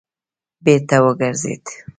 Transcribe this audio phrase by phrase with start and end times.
[0.65, 1.63] بېرته وګرځېد.